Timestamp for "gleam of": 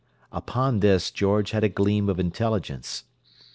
1.69-2.19